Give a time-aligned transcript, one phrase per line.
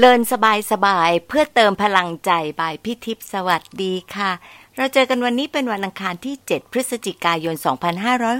[0.00, 2.30] เลินสบายสบายเพื่อเติมพลังใจ
[2.60, 4.30] บายพี่ทิพย์สวัสดีค่ะ
[4.76, 7.54] เราเจอกันวันนี้เป็นวันอังคารที่ 7 พฤศจิกายน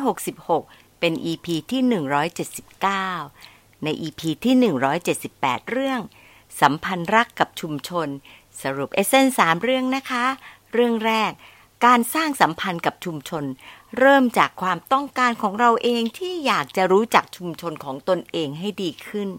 [0.08, 1.82] 2566 เป็น EP ีที่
[3.02, 4.54] 179 ใน EP ีที่
[5.14, 6.00] 178 เรื่อง
[6.60, 8.08] สัมพันธ์รักกับชุมชน
[8.62, 10.24] สรุปเอเซนสามเรื่องนะคะ
[10.72, 11.32] เรื่องแรก
[11.86, 13.44] การสร้างสัมพันธ์กับชุมชน
[13.98, 19.30] เริ่มจากความต้องการของเราเองที่อยากจะรู้จักชุมชนของตนเองให้ดีขึ้น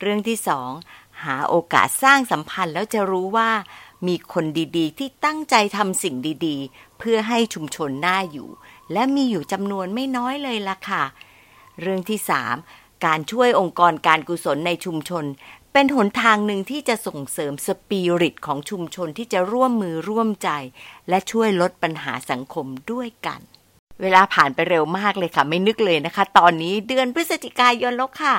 [0.00, 0.70] เรื่องที่สอง
[1.24, 3.50] หาโอกาสสร้างสัมพันธ์แล้วจะรู้ว่า
[4.06, 4.44] มีคน
[4.76, 6.16] ดีๆ ที่ตั้งใจทำสิ่ง
[6.46, 8.48] ดีๆ เพื่อให้ชุมชนน่าอยู่
[8.92, 11.04] และมีอยู่จำนวนไม่น้อยเลยล่ะค่ะ
[11.80, 12.56] เรื่องที่สาม
[13.06, 15.24] การช่วยองค์กรการกุศลในชุมชน
[15.72, 20.50] เป็นหนทางหนึ่งที่จะส่งเสริมสปิริตของชุมชนที่จะร่วมมือร่วมใจ
[21.08, 23.40] และช่วยลดปัญหาสังคมด้วยกัน
[24.00, 28.36] เวลาผ่านไปเร็วมากเลยค่ะ ไม่นึกเลยนะคะ ตอนนี้เดือนพฤศจิกายนแล้วค่ะ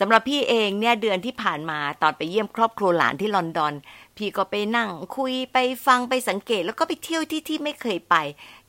[0.00, 3.74] สำหรับพี่เองเนี่ยเดือนที่ผ่านมาตอนไปเยี่ยมครอบครัวหลานที่ลอนดอน
[4.16, 8.14] พี่ก็ไปนั่งคุยไปฟังไปสังเกต แล้วก็ไปเที่ยวที่ที่ไม่เคยไป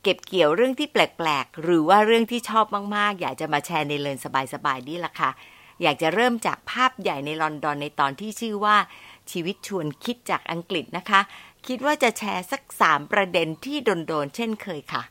[0.03, 4.17] เก็บเกี่ยวเรื่องที่แปลกๆ หรือว่าเรื่องที่ชอบมากๆ อยากจะมาแชร์ในเลิน
[4.53, 5.29] สบายๆนี่แหละค่ะ
[5.81, 8.77] อยากจะเริ่มจากภาพใหญ่ในลอนดอนในตอนที่ชื่อว่า
[9.31, 11.21] ชีวิตชวนคิดจากอังกฤษนะคะ
[11.67, 15.03] คิดว่าจะแชร์สักสามประเด็นที่โดนๆเช่นเคยค่ะ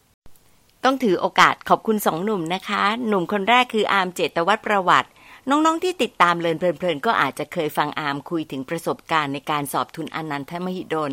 [0.84, 5.08] ต้องถือโอกาสขอบคุณสองหนุ่มนะคะ หนุ่มคนแรกคืออาร์มเจตวัตรประวัติ
[5.50, 11.12] น้องๆที่ติดตาม Learn เพลินๆ ก็อาจจะเคยฟังอาร์มคุยถึงประสบการณ์ในการสอบทุนอานันทมหิดล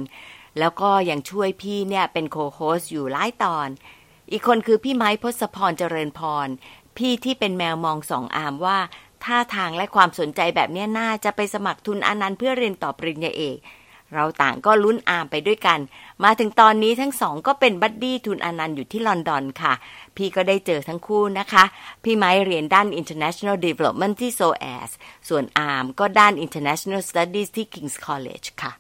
[0.59, 3.67] แล้วก็ยังช่วยพี่เนี่ยเป็น co-host อยู่หลายตอน
[4.31, 6.47] อีกคนคือพี่ไม้พศพรเจริญพร
[6.97, 8.77] พี่ที่เป็นแมวมองส่องอาร์มว่า
[9.23, 13.57] ท่าทางและความสนใจแบบนี้น่าจะไปสมัครทุนอานันท์เพื่อเรียนต่อปริญญาเอก
[14.15, 15.79] เราต่างก็ลุ้นอาร์มไปด้วยกัน
[16.23, 19.73] มาถึงตอนนี้ทั้งสองก็เป็น buddy ทุนอานันท์อยู่ที่ลอนดอนค่ะ
[20.15, 21.63] พี่ก็ได้เจอทั้งคู่นะคะ
[22.03, 24.89] พี่ไม้เรียนด้าน International Development ที่ SOAS
[25.29, 28.71] ส่วนอามก็ด้าน International Studies ที่ King's College ค่ะ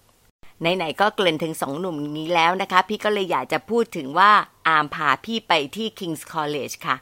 [0.61, 4.31] ไหนๆก็เกริ่นถึงสองหนุ่มนี้แล้วนะคะ พี่ก็เลยอยากจะพูดถึงว่า
[4.67, 6.95] อามพาพี่ไปที่ King's College ค่ะ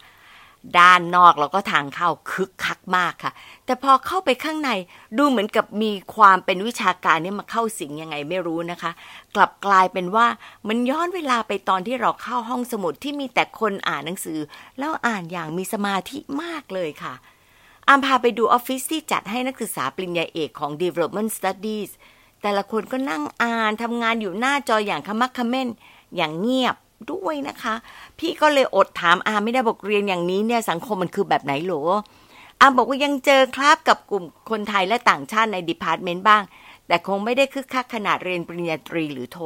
[0.79, 3.31] ด้านนอกแล้วก็ทางเข้าคึกคักมากค่ะ
[3.65, 4.69] แต่พอเข้าไปข้างใน
[5.17, 8.91] ดูเหมือนกับมีความเป็นวิชาการนี่มาเข้าสิงยังไงไม่รู้นะคะ
[9.35, 10.27] กลับกลายเป็นว่า
[10.67, 14.39] มันย้อนเวลาไปตอนที่เราเข้าห้องสมุดที่มีแต่คนอ่านหนังสือ
[14.79, 17.13] แล้วอ่านอย่างมีสมาธิมากเลยค่ะ
[17.87, 21.91] อามพาไปดูออฟฟิศที่จัดให้นักศึกษาปริญญาเอกของ Development Studies
[22.41, 25.67] แต่ละคนก็นั่งอ่านทำงานอยู่หน้าจออย่างขมักขม้น
[26.15, 26.75] อย่างเงียบ
[27.11, 27.75] ด้วยนะคะ
[28.19, 31.81] พี่ก็เลยอดถามอาไม่ได้บอกเรียนอย่างนี้เนี่ยสังคมมันคือแบบไหนหรอ
[32.61, 36.43] อาบอกว่ายังเจอคราบกับกลุ่มคนไทยและต่างชาติใน department บ้าง
[36.87, 39.39] แต่คงไม่ได้คึกคักขนาดเรียนปริญญาตรีหรือโท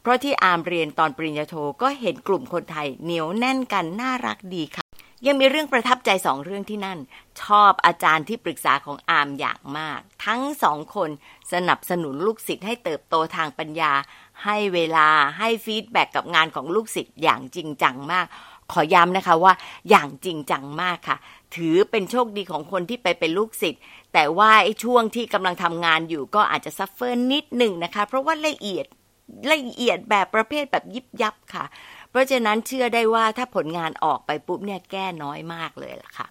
[0.00, 4.85] เพราะที่อาร์มเรียนตอนปริญญาโทก็เห็นกลุ่มคนไทยเหนียวแน่นกันน่ารักดีค่ะ
[5.26, 6.98] ยังมีเรื่องประทับใจสองเรื่องที่นั่น
[7.42, 11.10] ชอบอาจารย์ที่ปรึกษาของอาร์มอย่างมาก ทั้งสองคน
[11.52, 13.92] สนับสนุนลูกศิษย์ให้เติบโตทางปัญญา
[14.44, 18.26] ให้เวลาให้ feedback กับงานของลูกศิษย์อย่างจริงจังมาก
[18.72, 19.52] ขอย้ำนะคะว่า
[19.90, 21.16] อย่างจริงจังมากค่ะ
[21.56, 23.80] ถือเป็นโชคดีของคนที่ไปเป็นลูกศิษย์
[24.12, 28.86] แต่ว่าไอ้ช่วงที่กำลังทำงานอยู่ก็อาจจะ suffer นิดหนึ่งนะคะ เพราะว่าละเอียด
[29.52, 31.64] ละเอียดแบบประเภทแบบยิบยับค่ะ
[32.10, 36.26] เพราะฉะนั้นเชื่อได้ว่าถ้าผลงานออกไปปุ๊บเนี่ยแก้น้อยมากเลยล่ะค่ะ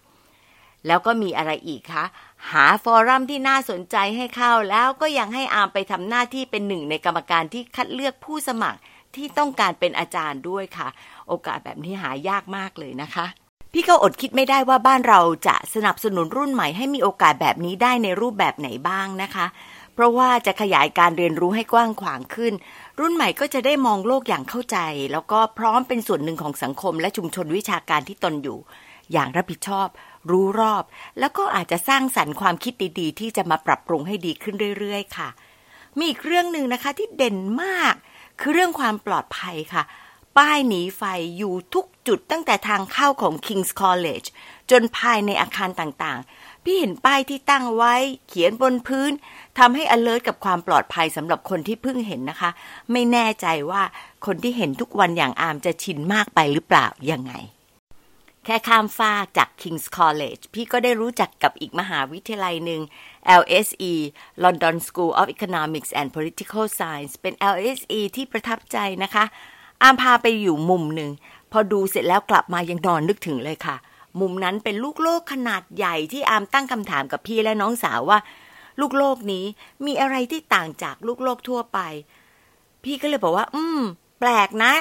[0.88, 2.06] แล้วก็มีอะไรอีกคะ
[2.52, 8.80] หา forum ที่น่าสนใจให้เข้าแล้วก็ยังให้อาร์มไปทำหน้าที่เป็นหนึ่งในกรรมการที่คัดเลือกผู้สมัคร
[9.16, 10.88] ที่ต้องการเป็นอาจารย์ด้วยค่ะ
[11.28, 13.26] โอกาสแบบนี้หายากมากเลยนะคะ
[13.74, 19.46] พี่ก็อดคิดไม่ได้ว่าบ้านเราจะสนับสนุนรุ่นใหม่ให้มีโอกาสแบบนี้ได้ในรูปแบบไหนบ้างนะคะ
[19.96, 22.54] เพราะว่าจะขยายการเรียนรู้ให้กว้างขวางขึ้น
[23.00, 24.78] รุ่นใหม่ก็จะได้มองโลกอย่างเข้าใจ
[25.12, 28.60] แล้วก็พร้อมเป็นส่วนหนึ่งของสังคมและชุมชนวิชาการที่ตนอยู่
[29.12, 29.88] อย่างรับผิดชอบ
[30.32, 30.84] รู้รอบ
[31.20, 35.30] แล้วก็อาจจะสร้างสรรค์ความคิดดีๆ ที่จะมาปรับปรุงให้ดีขึ้นเรื่อยๆ ค่ะ
[35.98, 37.94] มีอีกเรื่องหนึ่งนะคะที่เด่นมาก
[38.40, 39.84] คือเรื่องความปลอดภัยค่ะ
[40.38, 41.04] ป้ายหนีไฟ
[41.38, 44.28] อยู่ทุกจุดตั้งแต่ทางเข้าของ King's College
[44.72, 47.96] จนภายในอาคารต่างๆ พี่เห็นป้ายที่ตั้งไว้
[48.28, 49.12] เขียนบนพื้น
[49.60, 52.50] ทำให้ alert กับความปลอดภัยสำหรับคนที่เพิ่งเห็นนะคะ
[52.92, 53.84] ไม่แน่ใจว่า
[54.26, 57.34] คนที่เห็นทุกวันอย่างอามจะชินมากไปหรือเปล่ายังไง
[58.46, 62.82] แค่ข้ามฟากจาก King's College พี่ก็ได้รู้จักกับอีกมหาวิทยาลัยหนึ่ง
[63.42, 63.94] LSE
[64.44, 69.26] London School of Economics and Political Science เป็น LSE ที่ประทับใจนะคะ
[69.84, 71.12] อามพาไปอยู่มุมหนึ่ง
[71.52, 73.76] พอดูเสร็จแล้วกลับมายังนอนนึกถึงเลยค่ะ
[74.20, 78.20] มุมนั้นเป็นลูกโลกขนาดใหญ่ที่อามตั้งคำถามกับพี่และน้องสาวว่า
[78.82, 79.46] ลูกโลกนี้
[79.86, 81.80] มีอะไรที่ต่างจากลูกโลกทั่วไป
[82.84, 83.82] พี่ก็เลยบอกว่า อืม
[84.20, 84.74] แปลกนะ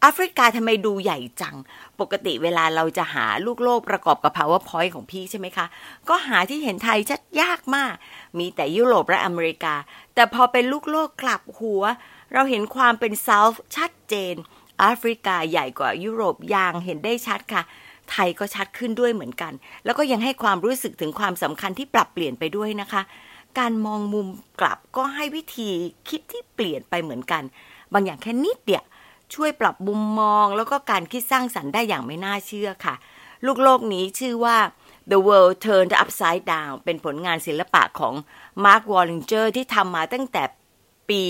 [0.00, 1.56] แอฟริกาทำไมดูใหญ่จัง
[2.00, 5.66] ปกติเวลาเราจะหาลูกโลกประกอบกับ powerpoint ของพี่ใช่ไหมคะ
[6.08, 7.94] ก็หาที่เห็นไทยชัดยากมาก
[8.38, 9.74] มีแต่ยุโรปและอเมริกา
[10.14, 11.82] แต่พอเป็นลูกโลกกลับหัว
[12.32, 14.34] เราเห็นความเป็น South ชัดเจน
[14.78, 17.62] แอฟริกาใหญ่กว่ายุโรปอย่างเห็นได้ชัดค่ะ
[18.12, 19.52] ไทยก็ชัดขึ้นด้วยเหมือนกัน
[19.84, 23.02] แล้วก็ยังให้ความรู้สึกถึงความสำคัญที่ปรับเปลี่ยนไปด้วยนะคะ
[23.58, 24.26] การมองมุม
[24.60, 25.70] กลับก็ให้วิธี
[26.08, 27.42] คิดที่เปลี่ยนไปเหมือนกัน
[27.92, 28.84] บางอย่างแค่นิดเดียว
[29.34, 32.94] ช่วยปรับมุมมองแล้วก็การคิดสร้างสรรค์ได้อย่างไม่น่าเชื่อค่ะ
[33.46, 34.56] ลูกโลกนี้ชื่อว่า
[35.10, 38.14] The World Turned Upside Down เป็นผลงานศิลปะของ
[38.64, 40.42] Mark Wallinger ที่ทำมาตั้งแต่
[41.10, 41.22] ปี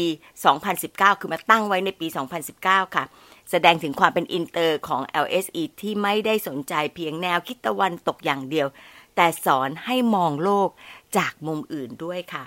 [0.56, 2.06] 2019 คือมาตั้งไว้ในปี
[2.50, 3.05] 2019 ค่ะ
[3.50, 8.69] แสดงถึงความเป็นอินเตอร์ของ LSE ที่ไม่ได้สนใจเพียงแนวคิดตะวันตกอย่างเดียว
[9.17, 10.69] แต่สอนให้มองโลก
[11.17, 12.44] จากมุมอื่นด้วยค่ะ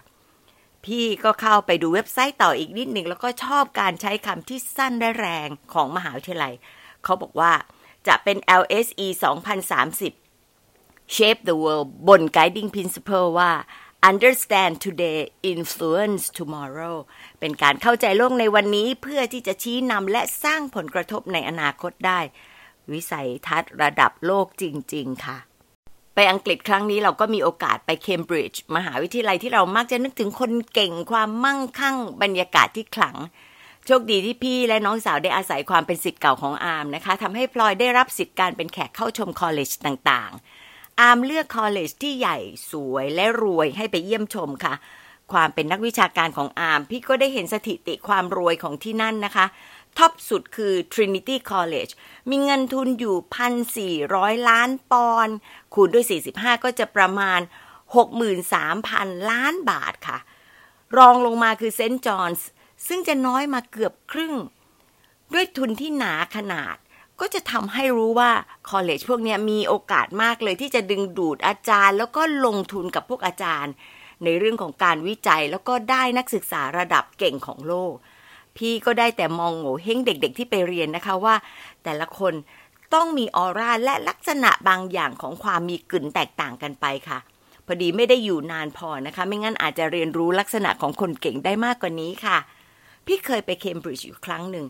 [0.85, 6.53] พี่ก็เข้าไปดูเว็บไซต์ต่ออีกนิดหนึ่งแล้วก็ชอบการใช้คำที่สั้นและแรงของมหาวิทยาลัย
[7.03, 7.51] เขาบอกว่า
[8.07, 9.07] จะเป็น LSE
[9.91, 13.51] 2030 Shape the World บน Guiding Principle ว่า
[14.11, 15.19] Understand today
[15.53, 16.95] influence tomorrow
[17.39, 22.19] เป็นการเข้าใจโลกในวันนี้เพื่อที่จะชี้นำและสร้างผลกระทบในอนาคตได้
[22.91, 24.63] วิสัยทัศน์ระดับโลกจ
[24.94, 25.38] ริง ๆ ค่ะ
[26.15, 33.17] ไปอังกฤษครั้งนี้เราก็มีโอกาสไปเคมบริดจ์มหาวิทยาลัยที่เรามักจะนึกถึงคนเก่งความมั่งคั่งบรรยากาศที่ขลัง
[33.85, 40.62] โชคดีที่พี่และน้องสาวได้อาศัยความเป็นศิษย์เก่าของอาร์มนะคะทำให้พลอยได้รับสิทธิ์การเป็นแขกเข้าชม college ต่างๆ
[41.00, 42.38] อาร์มเลือก college ที่ใหญ่
[42.72, 44.74] สวยและรวยให้ไปเยี่ยมชมค่ะ
[45.31, 49.45] ความเป็นนักวิชาการของอาร์มพี่ก็ได้เห็นสถิติความรวยของที่นั่นนะคะ
[49.98, 51.92] top สุดคือ Trinity College
[52.30, 53.16] มีเงินทุนอยู่
[54.01, 55.36] 1,400 ล้านปอนด์
[55.74, 56.06] คูณด้วย
[56.36, 57.39] 45 ก็จะประมาณ
[58.60, 60.18] 63,000 ล้านบาทค่ะ
[60.98, 62.48] รองลงมาคือเซนต์จอห์นส์
[62.88, 64.34] ซึ่งจะน้อยมาเกือบครึ่ง
[65.34, 66.75] ด้วยทุนที่หนาขนาด
[67.19, 68.31] ก็จะทำให้รู้ว่า
[68.69, 73.74] คอลเลจพวกนี้มีโอกาสมากเลยที่จะดึงดูดอาจารย์ แล้วก็ลงทุนกับพวกอาจารย์
[74.24, 77.94] ในเรื่องของการวิจัยแล้วก็ได้นักศึกษาระดับเก่งของโลก
[78.57, 81.36] พี่ก็ได้แต่มองโง่เฮงเด็กๆ ที่ไปเรียนนะคะว่า
[81.83, 82.33] แต่ละคน
[82.94, 87.19] ต้องมีออร่าและลักษณะบางอย่างของความมีกลิ่นแตกต่างกันไปค่ะ
[87.65, 92.38] พอดีไม่ได้อยู่นานพอนะคะ ไม่งั้นอาจจะเรียนรู้ลักษณะของคนเก่งได้มากกว่านี้ค่ะ
[93.06, 94.65] พี่เคยไปเคมบริดจ์อยู่ครั้งหนึ่ง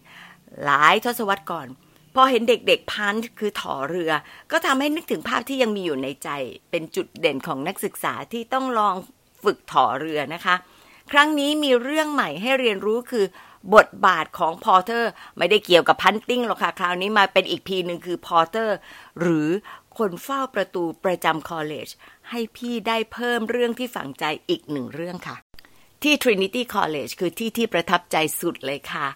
[0.63, 1.67] หลายทศวรรษก่อน
[2.15, 4.11] พอเห็นเด็กๆพันคือถอเรือ
[4.51, 6.29] ก็ทำให้นึกถึงภาพที่ยังมีอยู่ในใจ
[6.71, 8.95] เป็นจุดเด่นของนักศึกษาที่ต้องลอง
[9.43, 10.55] ฝึกถอเรือนะคะ
[11.11, 13.25] ครั้งนี้มีเรื่องใหม่ให้เรียนรู้คือ
[13.75, 18.77] บทบาทของพอเตอร์ ไม่ได้เกี่ยวกับพันติ้งหรอกค่ะ คราวนี้มาเป็นอีกพีหนึ่งคือพอเตอร์
[19.19, 19.47] หรือ
[19.97, 21.89] คนเฝ้าประตูประจำ college
[22.29, 25.35] ให้พี่ได้เพิ่มเรื่องที่ฝังใจอีกหนึ่งเรื่องค่ะ
[26.03, 29.07] ที่ Trinity College คือที่ที่ประทับใจสุดเลยค่ะ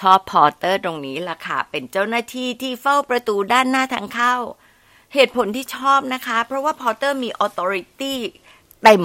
[0.00, 4.34] ชอบ porter ตรงนี้ล่ะค่ะ เป็นเจ้าหน้าที่ที่เฝ้าประตูด้านหน้าทางเข้า
[5.14, 8.14] เหตุผลที่ชอบนะคะ เพราะว่า porter มี authority
[8.84, 9.02] เต็ม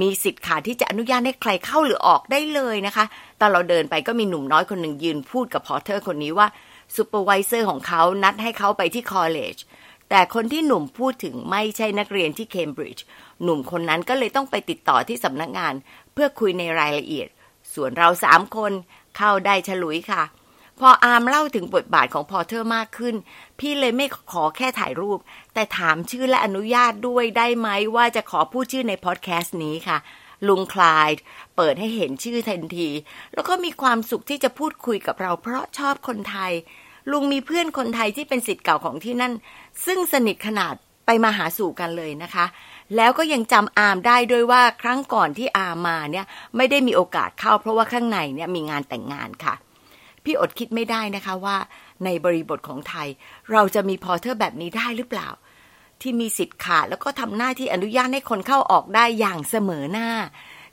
[0.00, 3.04] มีสิทธิ์ค่ะที่จะอนุญาตให้ใครเข้าหรือออกได้เลยนะคะ
[3.40, 6.46] ตอนเราเดินไปก็มีหนุ่มน้อยคนหนึ่งยืนพูดกับ porter คนนี้ว่า
[6.96, 9.56] supervisor ของเขานัดให้เขาไปที่ college
[10.10, 13.04] แต่คนที่หนุ่มพูดถึงไม่ใช่นักเรียนที่เคมบริดจ์
[13.42, 15.74] หนุ่มคนนั้นก็เลยต้องไปติดต่อที่สำนักงาน
[16.12, 17.28] เพื่อคุยในรายละเอียด
[17.74, 18.72] ส่วนเราสามคน
[19.18, 20.22] เข้าได้ฉลุยค่ะ
[20.80, 23.14] พออาร์มเล่าถึงบทบาทของ porter มากขึ้น
[23.58, 25.18] พี่เลยไม่ขอแค่ถ่ายรูป
[25.54, 29.98] แต่ถามชื่อและอนุญาตด้วยได้ไหมว่าจะขอพูดชื่อในพอดแคสต์นี้ค่ะ
[30.48, 31.10] ลุงคลาย
[31.56, 32.88] เปิดให้เห็นชื่อทันที
[33.34, 36.52] แล้วก็มีความสุขที่จะพูดคุยกับเราเพราะชอบคนไทย
[37.10, 39.32] ลุงมีเพื่อนคนไทยที่เป็นศิษย์เก่าของที่นั่น
[39.86, 40.74] ซึ่งสนิทขนาด
[41.06, 42.44] ไปมาหาสู่กันเลยนะคะ
[42.96, 46.26] แล้วก็ยังจำอาร์มได้ด้วยว่าครั้งก่อนที่อาร์มมาเนี่ย
[46.56, 49.54] ไม่ได้มีโอกาสเข้า เพราะว่าข้างในเนี่ยมีงานแต่งงานค่ะ
[50.24, 51.56] พี่อดคิดไม่ได้นะคะว่า
[52.04, 53.08] ในบริบทของไทย
[53.52, 55.28] เราจะมี porter แบบนี้ได้หรือเปล่า
[56.00, 60.08] ที่มีสิทธิ์ขาดแล้วก็ทำหน้าที่อนุญาตให้คนเข้าออกได้อย่างเสมอหน้า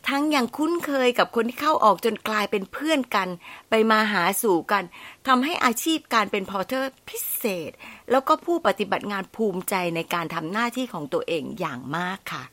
[0.10, 3.30] ทั้งอย่างคุ้นเคยกับคนที่เข้าออกจนกลายเป็นเพื่อนกัน
[3.70, 4.84] ไปมาหาสู่กัน
[5.28, 7.72] ทำให้อาชีพการเป็น porter พิเศษ
[8.12, 12.44] แล้วก็ผู้ปฏิบัติงานภูมิใจในการทำหน้าที่ของตัวเองอย่างมากค่ะ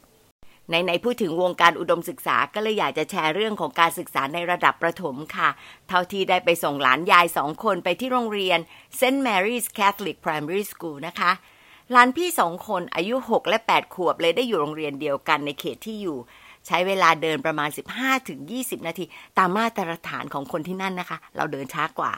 [0.71, 5.49] ไหนๆพูดถึงวงการอุดมศึกษาก็เลยอยากจะแชร์เรื่องของการศึกษาในระดับประถมค่ะ
[5.89, 8.59] เท่าที่ได้ไปส่งหลานยายสองคนไปที่โรงเรียน
[8.99, 9.21] St.
[9.27, 11.33] Mary's Catholic Primary School นะคะ
[11.93, 16.19] หลานพี่สองคนอายุ 6 และ 8 ขวบเลยได้อยู่โรงเรียนเดียวกันในเขตที่อยู่
[16.67, 17.69] ใช้เวลาเดินประมาณ
[18.29, 19.05] 15-20 นาที
[19.39, 22.13] ตามมาตรฐานของคนที่นั่นนะคะ เราเดินช้ากว่า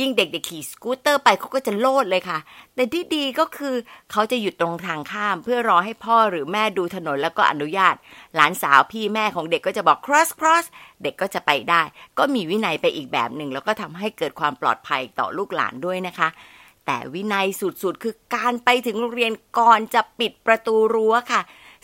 [0.00, 2.38] ยิ่งเด็กๆขี่สกูตเตอร์ไปเขาก็จะโลดเลยค่ะ
[2.74, 3.74] แต่ที่ดีก็คือ
[4.10, 7.94] เขาจะหยุดตรงทางข้าม เพื่อรอให้พ่อหรือแม่ดูถนนแล้วก็อนุญาต
[8.34, 10.66] หลานสาวพี่แม่ของเด็กก็จะบอก cross cross
[11.02, 11.82] เด็กก็จะไปได้
[12.18, 16.28] ก็มีวินัยไปอีกแบบหนึ่งแล้วก็ทำให้เกิดความปลอดภัยต่อลูกหลานด้วยนะคะ
[16.86, 21.40] แต่วินัยสุดๆ คือการไปถึงโรงเรียนก่อนจะปิดประตูรั้วค่ะ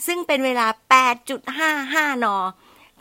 [0.06, 0.66] ซึ่งเป็นเวลา
[1.46, 2.26] 8.55 น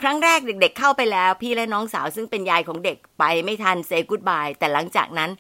[0.02, 5.32] ครั้งแรกเด็กๆเข้าไปแล้ว พี่และน้องสาวซึ่งเป็นยายของเด็กไปไม่ทันเซกุดบายแต่หลังจากนั้น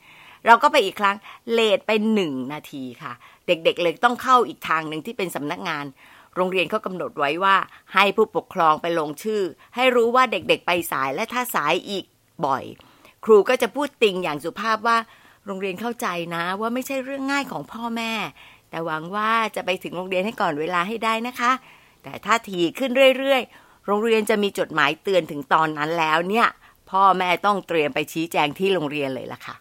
[0.45, 1.15] เราก็ไปอีกครั้ง
[1.51, 3.13] เลทไปหนึ่งนาทีค่ะ
[3.47, 5.85] เด็กๆเลยต้องเข้าอีกทางหนึ่งที่เป็นสำนักงาน
[6.35, 7.55] โรงเรียนเขากำหนดไว้ว่า
[7.93, 9.41] ให้ผู้ปกครองไปลงชื่อ
[9.75, 12.05] ให้รู้ว่าเด็กๆ ไปสายและถ้าสายอีก
[12.45, 12.63] บ่อย
[13.25, 14.97] ครูก็จะพูดติงอย่างสุภาพว่า
[15.45, 18.13] โรงเรียนเข้าใจนะว่าไม่ใช่เรื่องง่ายของพ่อแม่
[18.69, 21.51] แต่หวังว่าจะไปถึงโรงเรียนให้ก่อนเวลาให้ได้นะคะ
[22.03, 26.47] แต่ถ้าทีขึ้นเรื่อยๆ โรงเรียนจะมีจดหมายเตือนถึงตอนนั้นแล้วเนี่ย
[26.89, 29.55] พ่อแม่ต้องเตรียมไปชี้แจงที่โรงเรียนเลยล่ะค่ะ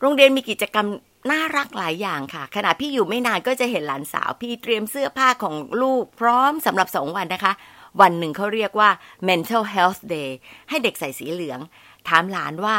[0.00, 0.86] โรงเรียนมีกิจกรรม
[1.30, 7.52] น่ารักหลายอย่างค่ะ ขณะพี่อยู่ไม่นานก็จะเห็นหลานสาวพี่เตรียมเสื้อผ้าของลูกพร้อมสำหรับสองวันนะคะ
[8.00, 8.90] วันหนึ่งเขาเรียกว่า
[9.28, 10.30] mental health day
[10.68, 11.60] ให้เด็กใส่สีเหลือง
[12.08, 12.76] ถามหลานว่า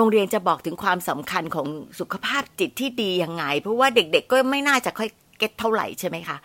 [0.00, 1.66] โรงเรียนจะบอกถึงความสำคัญของ
[1.98, 6.36] สุขภาพจิตที่ดียังไง เพราะว่าเด็กๆก็ไม่น่าจะค่อยเก็ตเท่าไหร่ใช่ไหมคะ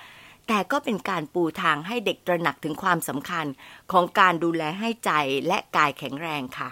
[0.47, 3.45] แต่ก็เป็นการปูทางให้เด็กตระหนักถึงความสำคัญ
[3.91, 5.11] ของการดูแลให้ใจ
[5.47, 6.69] และกายแข็งแรงค่ะ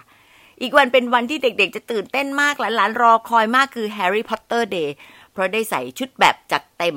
[0.60, 4.90] อีกวันเป็นวันที่เด็กๆ จะตื่นเต้นมากหลานๆรอคอยมากคือ Harry Potter Day
[5.32, 6.96] เพราะได้ใส่ชุดแบบจัดเต็ม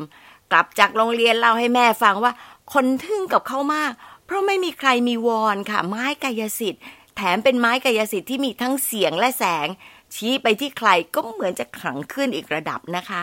[0.51, 2.32] กลับจากโรงเรียนเล่าให้แม่ฟังว่า
[2.74, 3.92] คนทึ่งกับเขามาก
[4.25, 6.84] เพราะไม่มีใครมีวอนค่ะ ไม้กายสิทธิ์
[7.15, 9.67] แถมเป็นไม้กายสิทธิ์ที่มีทั้งเสียงและแสง
[10.15, 13.22] ชี้ไปที่ใครก็เหมือนจะขลังขึ้นอีกระดับนะคะ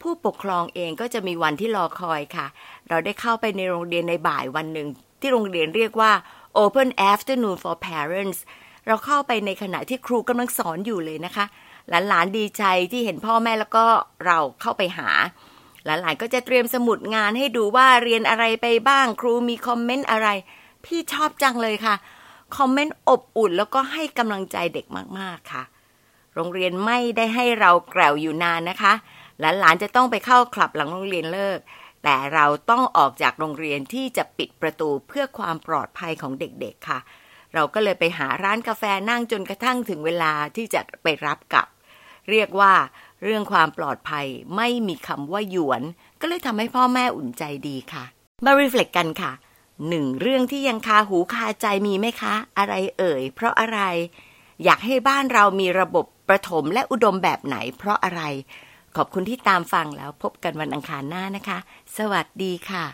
[0.00, 2.46] ผู้ปกครองเองก็จะมีวันที่รอคอยค่ะ
[2.88, 4.88] เราได้เข้าไปในโรงเรียนในบ่ายวันหนึ่ง
[5.20, 6.12] ที่โรงเรียนเรียกว่า
[6.62, 8.38] Open Afternoon for Parents
[8.86, 11.44] เราเข้าไปในขณะที่ครูกำลังสอนอยู่เลยนะคะ
[12.08, 13.84] หลานๆดีใจที่เห็นพ่อแม่แล้วก็
[14.26, 15.08] เราเข้าไปหา
[15.84, 20.28] หลานๆก็จะเตรียมสมุดงานให้ดูว่าเรียนอะไรไปบ้างครูมีคอมเมนต์อะไร
[20.84, 21.94] พี่ชอบจังเลยค่ะ
[22.56, 24.86] คอมเมนต์อบอุ่นแล้วก็ให้กำลังใจเด็ก
[25.18, 25.62] มากๆค่ะ
[26.34, 28.92] โรงเรียนไม่ได้ให้เราแกลวอยู่นานนะคะ
[29.40, 31.58] หลานๆจะต้องไปเข้าคลับหลังโรงเรียนเลิก
[32.04, 36.98] แต่เราต้องออกจากโรงเรียนที่จะปิดประตูเพื่อความปลอดภัยของเด็กๆค่ะ
[37.54, 41.68] เราก็เลยไปหาร้านกาแฟนั่งจนกระทั่งถึงเวลาที่จะไปรับกลับ
[42.30, 42.72] เรียกว่า
[43.24, 44.26] เรื่องความปลอดภัย
[44.56, 45.82] ไม่มีคำว่าหยวน
[46.20, 48.04] ก็เลยทำให้พ่อแม่อุ่นใจดีค่ะ
[48.44, 49.32] มารีเฟล็กกันค่ะ
[49.88, 53.80] หนึ่งเรื่องที่ยังคาหูคาใจมีไหมคะ อะไรเอ่ย เพราะอะไร
[54.64, 58.22] อยากให้บ้านเรามีระบบประถมและอุดมแบบไหน เพราะอะไร
[58.96, 61.58] ขอบคุณที่ตามฟังแล้วพบกันวันอังคารหน้านะคะ
[61.98, 62.84] สวัสดีค่ะ